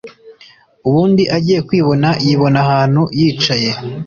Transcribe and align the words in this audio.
ubundi 0.87 1.23
agiye 1.35 1.59
kwibona 1.67 2.09
yibona 2.25 2.57
ahantu 2.65 3.01
yicaye 3.19 3.69